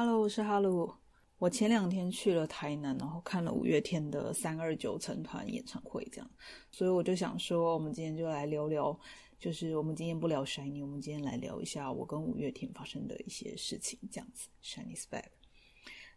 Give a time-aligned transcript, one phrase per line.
[0.00, 0.94] Hello，我是哈鲁。
[1.38, 6.30] 我前两天去了台南，然后看了五月天的三二九成团演唱会，这样，
[6.70, 8.96] 所以我就想说，我们今天就来聊聊，
[9.40, 14.48] 就是我们今天不聊 Shiny，我们今天来聊一下我跟五月天发生的一些事情，这样子。
[14.62, 15.24] Shiny s back。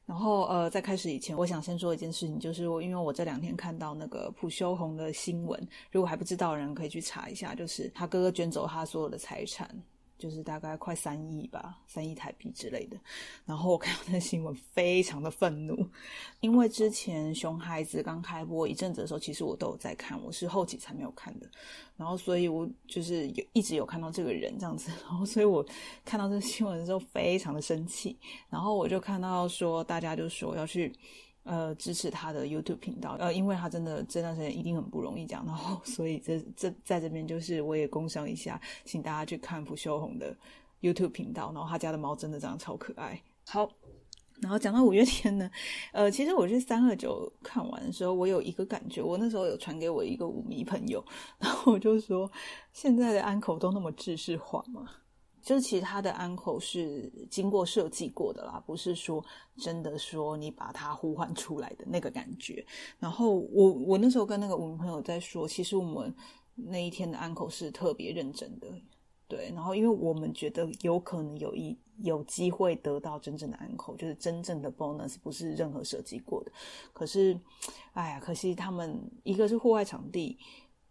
[0.06, 5.60] 然后呃，在开始以前，我想先说一件事情，就是我因为我这两天看到那个朴修红的新闻，
[5.90, 9.76] 如果还不知道的人可以去查一下，就是他哥哥捐走他所有的财产。
[10.22, 12.98] 就是大概快三亿吧，三亿台币之类的。
[13.44, 15.76] 然后我看到那新闻，非常的愤怒，
[16.40, 21.50] 因为之前熊孩子刚开播一阵子的时候，其实我都有在看，我是后期才没有看的。
[21.98, 25.66] 然后所以我就是有一直有看到这个人这样子， 然后所以我
[26.06, 28.16] 看到这新闻的时候非常的生气。
[28.48, 30.94] 然后我就看到说，大家就说要去。
[31.44, 40.36] 呃，支持他的 YouTube 频道，呃，因为他真的这段时间一定很不容易，这样，然后所以这这在这边就是我也工商一下，请大家去看朴秀红的
[40.82, 43.20] YouTube 频道，然后他家的猫真的长得超可爱。
[43.48, 43.68] 好，
[44.40, 45.50] 然后讲到五月天呢，
[45.94, 51.04] 呃，其实我是三二九看完的时候，我有一个感觉，我那时候有传给我一个舞迷朋友，
[51.40, 52.32] 然后我就说，
[52.72, 54.88] 现在的安口都那么制式化吗？
[55.42, 59.24] 就是其他的安口是经过设计过的啦，不是说
[59.58, 62.66] 真的说你把它呼唤出来的那个感觉。
[63.00, 66.14] 然后我我那时候跟那个我们朋友在说，其实我们
[66.56, 68.68] 那一天的安口是特别认真的，
[69.28, 69.52] 对。
[69.54, 76.52] 然后因为我们觉得有可能有一有机会得到真正的安口，就是真正的 bonus，不是任何设计过的。
[76.94, 77.40] 可是，
[77.94, 80.38] 哎呀，可惜他们一个是户外场地。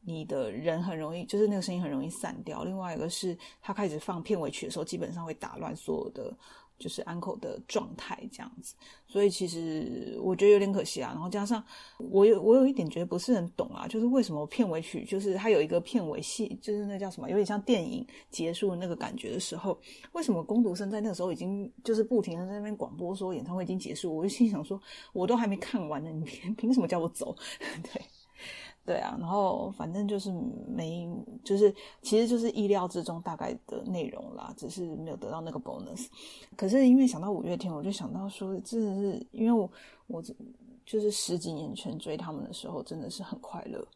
[0.02, 2.64] 你的人很容易，就是那个声音很容易散掉。
[2.64, 6.34] 另外一个是，他开始放片尾曲的时候，基本上会打乱所有的
[6.78, 8.74] 就是安口的状态这样子。
[9.06, 11.10] 所以其实我觉得有点可惜啊。
[11.12, 11.62] 然后加上
[11.98, 19.78] 我有我有一点觉得不是很懂啊，就是为什么片尾曲就是它有一个片尾戏，就是那叫什么，有点像电影结束那个感觉的时候，
[20.12, 24.16] 为什么攻读生在那个时候已经就是不停的在那边广播说演唱会已经结束？
[24.16, 24.80] 我就心想说，
[25.12, 27.36] 我都还没看完呢，你凭什么叫我走？
[27.82, 28.00] 对。
[28.86, 30.32] 对啊，然后反正就是
[30.66, 31.08] 没，
[31.44, 36.08] 就是其实就是意料之中大概的内容啦，只是没有得到那个 bonus。
[36.56, 39.70] 可是因为想到五月天，我就想到说，真的是因为我
[40.08, 40.22] 我
[40.84, 43.86] 就是十几年前追他们的时候，真的是很快乐。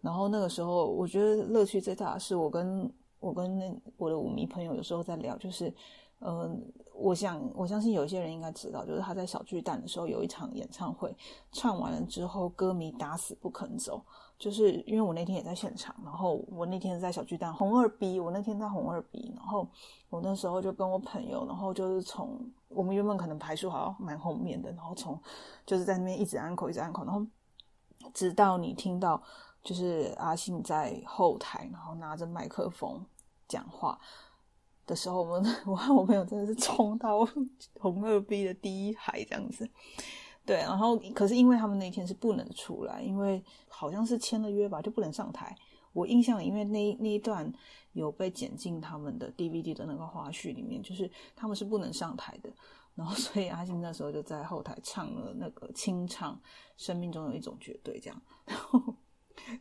[0.00, 2.90] 然后那个时候，我觉得乐趣最大的是我跟
[3.20, 5.74] 我跟那我的舞迷朋友有时候在聊，就是
[6.20, 6.58] 嗯，
[6.94, 11.14] 我想我相信有一些人应该知道，就是他在小巨蛋的时候有一场演唱会，
[11.52, 14.02] 唱完了之后，歌迷打死不肯走。
[14.38, 19.66] 就是因为我那天也在现场，然后我那天在小巨蛋红二 B，我那天在红二 B，然后
[20.08, 22.38] 我那时候就跟我朋友，然后就是从
[22.68, 25.20] 我们原本可能排数好像蛮后面的，然后从
[25.66, 27.26] 就是在那边一直安口一直安口，然后
[28.14, 29.20] 直到你听到
[29.64, 33.04] 就是阿信在后台，然后拿着麦克风
[33.48, 33.98] 讲话
[34.86, 37.26] 的时候，我们 我和我朋友真的是冲到
[37.80, 39.68] 红二 B 的第一排这样子。
[40.48, 45.54] 对，然后可是因为他们那天是不能出来，因为好像是签了约吧，就不能上台。
[45.92, 47.52] 我印象里，因为那那一段
[47.92, 52.50] 有被剪进他们的 DVD 的那个花絮里面，就是他们是不能上台的。
[52.94, 56.34] 然后所以阿信那时候就在后台唱了那个清唱
[56.78, 58.22] 《生命中有一种绝对》这样。
[58.46, 58.94] 然后。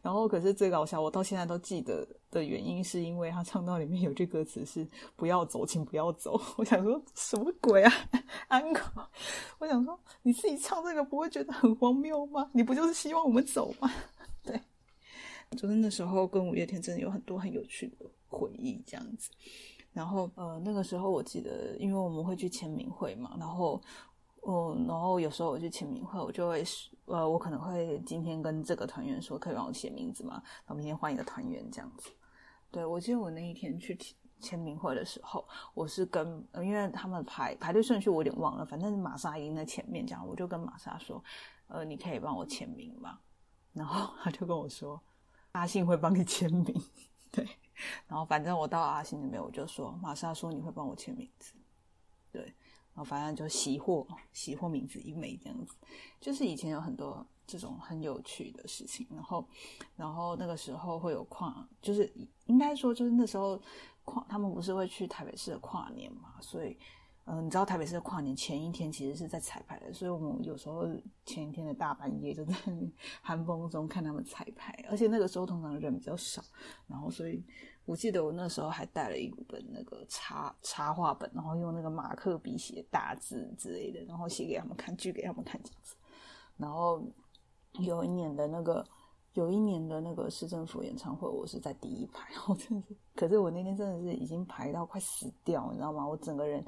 [0.02, 6.40] 然后，可是最搞笑，我到现在都记得的原因，是因为他唱到里面有句歌词是“不要走，请不要走”。
[6.58, 7.92] 我想说什么鬼啊，
[8.48, 9.08] 安可？
[9.60, 12.50] 我想说你自己唱这个不会觉得很荒谬吗？
[12.54, 13.92] 你不就是希望我们走吗？
[14.44, 14.62] 对，
[15.52, 19.30] 就是那时候跟五月天真的有很多很有趣的回忆，这样子。
[19.94, 23.82] 然后，呃，那个时候我记得，因为我们会去签名会嘛，然后。
[24.50, 26.64] 嗯，然后有时候我去签名会，我就会，
[27.08, 30.42] 呃，我可能会今天跟这个团员说，可以帮我写名字吗？
[30.66, 32.10] 然后明天换一个团员这样子。
[32.72, 33.98] 对，我记得我那一天去
[34.40, 41.22] 签名会的时候，我是跟，因为他们排排队顺序我有点忘了，反正玛莎已经在前面，这样我就跟玛莎说，
[41.68, 43.20] 呃，你可以帮我签名吗？
[43.74, 44.98] 然后他就跟我说，
[45.52, 46.84] 阿信会帮你签名。
[47.32, 47.46] 对，
[48.08, 51.52] 然后反正我到阿信那边，我就说，玛莎说你会帮我签名字。
[52.32, 52.56] 对。
[52.98, 55.76] 然后反正就喜获喜获名字一枚这样子，
[56.20, 59.06] 就是以前有很多这种很有趣的事情。
[59.12, 59.48] 然后，
[59.96, 62.12] 然后那个时候会有跨，就是
[62.48, 63.62] 应该说就是那时候
[64.04, 66.34] 跨，他们不是会去台北市跨年嘛？
[66.42, 66.76] 所以，
[67.28, 70.88] 嗯，你知道台北市跨年前一天其实是在彩排的，所以我们有时候
[71.26, 72.56] 前一天的大半夜就在
[73.22, 76.42] 寒风中看他们彩排，而且那个时候通常人比较少，
[76.88, 77.44] 然后所以。
[77.88, 85.96] 我记得我那时候还带了一本那个插插画本，然后用那个马克笔写大字之类的，然后写给他们看，剧给他们看这样子。
[86.58, 87.02] 然后
[87.80, 88.86] 有一年的那个，
[89.36, 96.06] 有一年的那个市政府演唱会，我是在第一排， 我真的是，可是我那天真的是已经排到快死掉，你知道吗？
[96.06, 96.62] 我整个人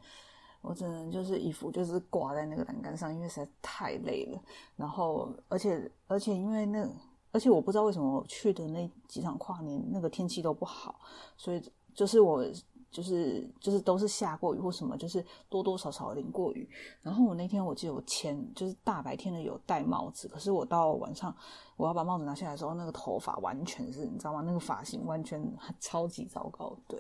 [0.62, 4.42] 我只能就是衣服就是挂在那个栏杆上，因为实在太累了。
[4.76, 6.88] 然后，而且而且因为那，
[7.32, 11.00] 而且我不知道为什么我去的那几场跨年那个天气都不好，
[11.38, 12.44] 所以就是我
[12.92, 16.68] 就是就是都是下过雨或什么，就是多多少少淋过雨。
[17.02, 21.34] 然后我那天我记得我前就是大白天的有戴帽子，可是我到晚上
[21.78, 24.42] 我要把帽子拿下来的时候，那个头发完全是你知道吗？
[24.46, 25.42] 那个发型完全
[25.80, 27.00] 超级糟糕，对。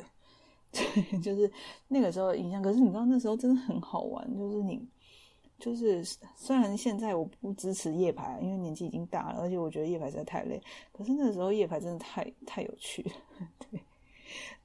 [0.74, 1.52] 对，就是
[1.88, 2.62] 那个时候印象。
[2.62, 4.80] 可是你知道那时候真的很好玩，就是你，
[5.58, 6.04] 就是
[6.36, 10.62] 虽然现在我不支持夜排，因为年纪已经大了，而且我觉得夜排实在太累。
[10.92, 13.04] 可是那个时候夜排真的太太有趣，
[13.72, 13.82] 对，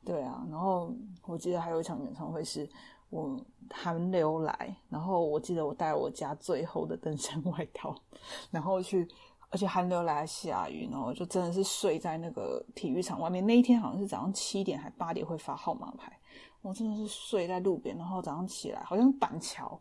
[0.05, 0.47] 对啊。
[0.51, 0.95] 然后
[1.27, 2.69] 我记得还有一场演唱会是
[3.11, 3.41] 我
[3.71, 7.95] 寒流来，然后我记得我带我家最厚的登山外套，
[8.51, 9.09] 然后去。
[9.55, 13.47] 而且寒流来下雨，然后就真的是睡在那个体育场外面。
[13.47, 16.13] 那一天好像是早上七点还八点会发号码牌，
[16.61, 19.79] 我真的是睡在路边，然后早上起来好像板桥，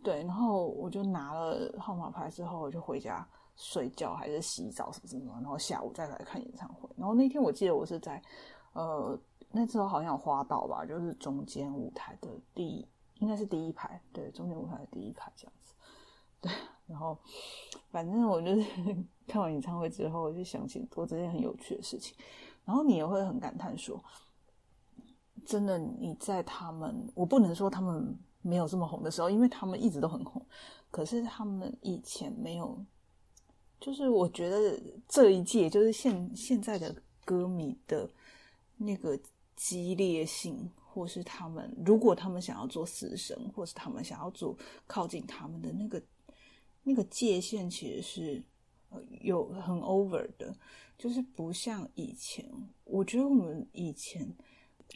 [0.00, 3.26] 对，然后我就拿了号码牌之后，我就回家
[3.56, 6.88] 睡觉还是洗澡什么什么，然后下午再来看演唱会。
[6.96, 8.22] 然后那天我记得我是在
[8.74, 9.18] 呃
[9.50, 12.86] 那时候好像有花道吧，就是中间舞台的第
[13.18, 15.52] 应该是第一排，对，中间舞台的第一排这样，
[16.40, 16.50] 对。
[16.90, 17.16] 然后，
[17.92, 18.66] 反正我就是
[19.28, 22.16] 看完演唱会之后，我就想起多这件很有趣的事情。
[22.64, 24.02] 然后你也会很感叹说
[25.46, 30.44] ：“真的，你在他们，我不能说他们没有这么红的时候，因为他们一直都很红。
[30.90, 32.76] 可是他们以前没有，
[33.78, 34.76] 就是我觉得
[35.06, 36.92] 这一届就是现现在的
[37.24, 38.10] 歌迷的
[38.76, 39.16] 那个
[39.54, 44.56] 激烈性，或是他们如果他们想要做死神，或是他们想要做
[44.88, 46.02] 靠近他们的那个。”
[46.82, 48.42] 那个界限其实是
[49.20, 50.54] 有很 over 的，
[50.98, 52.44] 就是不像以前。
[52.84, 54.26] 我觉得我们以前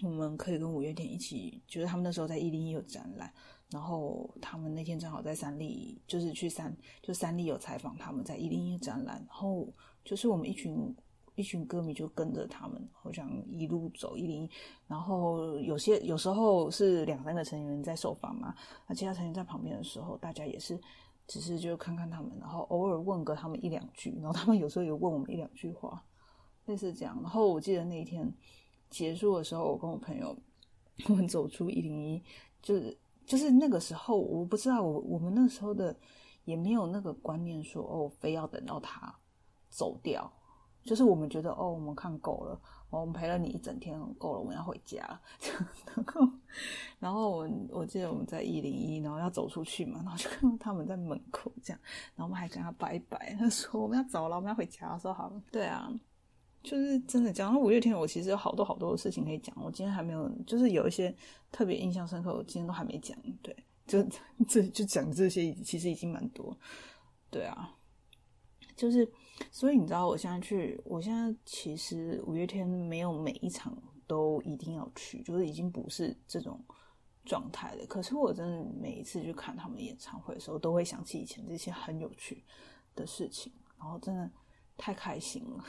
[0.02, 3.32] 我们可以跟五月天一起，就是他们那时候在一零一有展览，
[3.70, 9.68] 然后他们那天正好在三立，就是去三就三立有采访他们在一零一展览，然后
[10.04, 10.92] 就是我们一群
[11.36, 14.50] 一群歌迷就跟着他们，好像一路走一零一，
[14.88, 18.54] 然后有些有时候是两三个成员在受访嘛，
[18.88, 20.80] 那其他成员在旁边的时候，大家也是。
[21.26, 26.04] 只是就看看他们，然后偶尔问个他们一两句，然后他们有时候也问我们一两句话，
[26.66, 27.18] 类似这样。
[27.22, 28.30] 然后我记得那一天
[28.90, 30.36] 结束的时候，我跟我朋友
[31.08, 32.22] 我们走出一零一，
[32.62, 35.96] 就是就是那个时候，我不知道我我们那时候的
[36.44, 39.14] 也没有那个观念说哦，非要等到他
[39.70, 40.30] 走掉，
[40.84, 42.60] 就是我们觉得哦，我们看够了。
[42.90, 44.98] 我们陪了你一整天，够了，我们要回家。
[45.96, 46.28] 然后，
[47.00, 51.80] 然后我我记得我们在一零一，然后要走出去嘛，然后就看到他们在门口这样，
[52.14, 54.96] 然后我们还跟他拜拜，他说我们要走了，我们要回家。
[54.98, 55.92] 说好了，对啊，
[56.62, 59.52] 就是真的讲到五月天，我其实有好多好多的事情可以讲。
[59.60, 61.12] 我今天还没有，就是有一些
[61.50, 63.18] 特别印象深刻，我今天都还没讲。
[63.42, 63.56] 对，
[63.88, 64.00] 就
[64.46, 66.56] 这就讲这些，其实已经蛮多。
[67.28, 67.74] 对啊。
[68.76, 69.08] 就是，
[69.52, 73.76] 所以你知道，我现在去，我现在其实五月天没有每一场
[74.06, 76.60] 都一定要去，就是已经不是这种
[77.24, 77.86] 状态了。
[77.86, 82.44] 可是我真的每一次去看他们演唱会的时候，都会想起以前这些很有趣
[82.96, 84.28] 的事情，然后真的
[84.76, 85.64] 太开心了。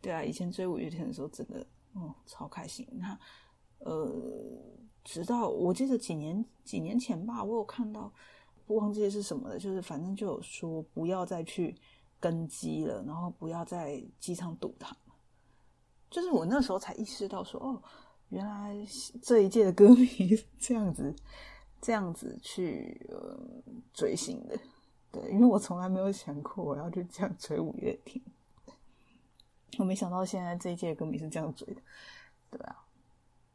[0.00, 2.86] 对啊，以前追五月天的时候，真的，哦，超开心。
[2.92, 3.18] 那，
[3.78, 4.00] 呃，
[5.02, 8.12] 直到我记得几年几年前吧，我有看到。
[8.66, 11.76] 不忘记是什么的，就是反正就有说不要再去
[12.18, 14.96] 跟机了，然后不要在机场堵他。
[16.10, 17.82] 就是我那时候才意识到说，哦，
[18.28, 18.74] 原来
[19.20, 20.08] 这一届的歌迷
[20.58, 21.14] 这样子，
[21.80, 23.38] 这样子去呃
[23.92, 24.58] 追星的。
[25.12, 28.24] 对，因为我从来没有想过我要去这样追五月天。
[29.78, 31.82] 我没想到现在这一届歌迷是这样追的。
[32.50, 32.84] 对啊，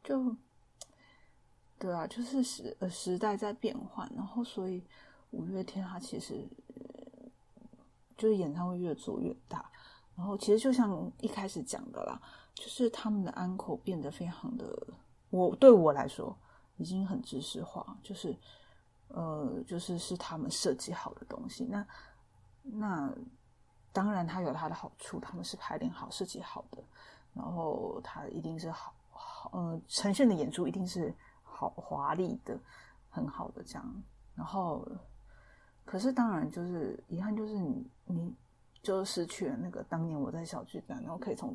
[0.04, 0.36] 就。
[1.80, 4.84] 对啊，就是时呃时代在变换，然后所以
[5.30, 6.46] 五月天他其实
[8.18, 9.64] 就是演唱会越做越大，
[10.14, 12.20] 然后其实就像一开始讲的啦，
[12.52, 14.86] 就是他们的安口变得非常的，
[15.30, 16.36] 我对我来说
[16.76, 18.36] 已经很知识化，就是
[19.08, 21.86] 呃就是是他们设计好的东西，那
[22.62, 23.10] 那
[23.90, 26.82] 当然它有它的好处，他们是排练好设计好的，
[27.32, 31.14] 然后它一定是好好呃呈现的演出一定是。
[31.60, 32.58] 好华丽的，
[33.10, 34.02] 很好的这样，
[34.34, 34.86] 然后，
[35.84, 38.34] 可是当然就是遗憾，就是你你
[38.82, 41.54] 就失去了那个当年我在小巨蛋，然后可以从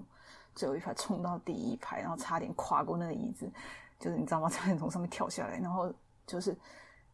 [0.53, 3.51] 最后一排冲到第一排，然后差点跨过那个椅子，
[3.99, 4.47] 就是你知道吗？
[4.53, 5.91] 差点从上面跳下来，然后
[6.27, 6.55] 就是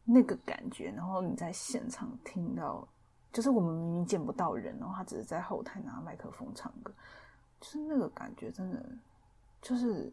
[0.04, 2.86] 那个感觉，然后你在现场听到，
[3.32, 6.94] 就是我们明明见不到人，然后他只是在后台拿麦克风唱歌，
[7.62, 8.86] 就是那个感觉，真的
[9.62, 10.12] 就是。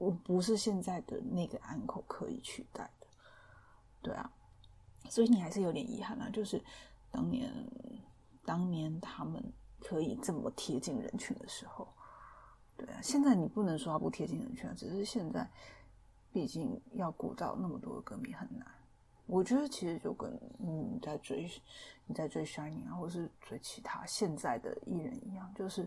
[0.00, 3.06] 我不是现在的那个安口可以取代的，
[4.00, 4.32] 对啊，
[5.10, 6.58] 所以你还是有点遗憾啊，就是
[7.10, 7.52] 当年
[8.46, 9.44] 当年他们
[9.78, 11.86] 可以这么贴近人群的时候，
[12.78, 15.46] 对啊，现在你不能说他不贴近人群啊，只是现在
[16.32, 18.66] 毕竟要鼓噪那么多的歌迷很难。
[19.26, 21.46] 我觉得其实就跟你在追
[22.06, 25.86] 你在追 Shining 啊，或是追其他现在的艺人一样，就是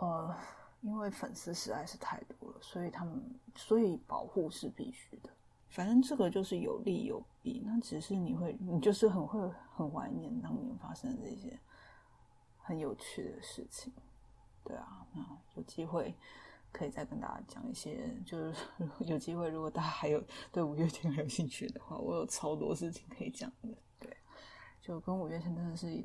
[0.00, 0.34] 呃，
[0.82, 3.20] 因为粉丝实在是太多了，所以他们
[3.56, 5.30] 所以保护是必须的。
[5.70, 9.40] 反正这个就是有利有弊，那只是你会你就是很会
[9.74, 11.58] 很怀念当年发生的这些
[12.58, 13.90] 很有趣的事情，
[14.62, 15.24] 对啊，那
[15.54, 16.14] 有机会。
[16.74, 18.54] 可以再跟大家讲一些，就是
[19.04, 23.68] 有机会，如果大家还有对五月天还有兴趣的话，我有超多事情可以讲的。
[24.00, 24.16] 对，
[24.80, 26.02] 就跟五月天真的是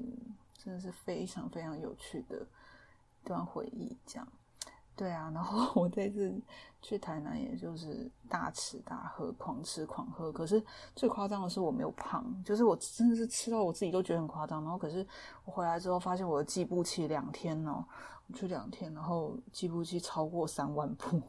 [0.57, 2.45] 真的是非常非常有趣的
[3.23, 3.95] 一段回忆。
[4.05, 4.27] 这样，
[4.97, 5.31] 对啊。
[5.33, 6.37] 然后 我这次
[6.81, 10.29] 去台南，也就是大吃大喝，狂吃狂喝。
[10.33, 10.61] 可是
[10.93, 14.61] 最夸张的是我没有胖，就是我真的是吃到我自己都觉得很夸张。
[14.63, 15.07] 然后可是
[15.45, 17.85] 我回来之后，发现我的计步器两天哦。
[18.29, 21.21] 我去两天，然后计步器超过三万步，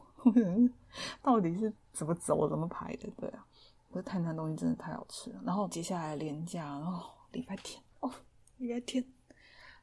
[1.21, 3.09] 到底是怎么走、怎么排的？
[3.15, 3.45] 对啊，
[3.89, 5.39] 可是台南东西真的太好吃了。
[5.45, 8.11] 然后接下来连假，然后礼拜天哦，
[8.57, 9.01] 礼拜天，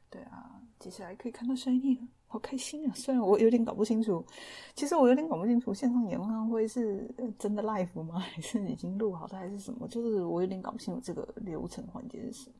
[0.09, 2.93] 对啊，接下来可以看到 Shiny 了，好开心啊！
[2.95, 4.25] 虽然我有点搞不清楚，
[4.73, 8.17] 其实我有点搞不清楚线上演唱会是真的 live 吗？
[8.19, 9.87] 还是已经录好的，还是什么？
[9.87, 12.55] 就是我有点搞不清楚这个流程环节是什么。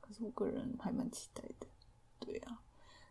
[0.00, 1.66] 可是我个人还蛮期待的，
[2.18, 2.62] 对啊。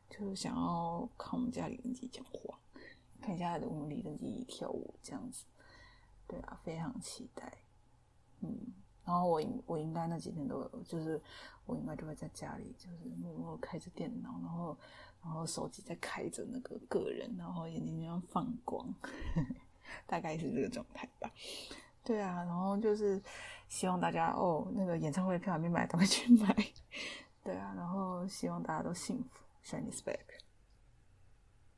[0.10, 2.60] 就是想要看我们家李根基讲话，
[3.22, 5.46] 看一下我们李根基跳舞这样子，
[6.28, 7.64] 对啊，非常期待。
[8.42, 8.74] 嗯，
[9.12, 11.22] 然后我应我应该那几天都就是
[11.66, 14.78] 我应该就会在家里，就是默默开着电脑，然后
[15.22, 18.88] 然后手机在开着那个个人，然后眼睛这样放光，
[20.08, 21.30] 大概是这个状态吧。
[22.06, 23.22] 对啊，然后就是
[23.68, 26.56] 希望大家哦，那个演唱会票还没买，赶快去买。
[27.44, 29.42] 对啊，然后希望大家都幸福。
[29.64, 30.26] Shiny's back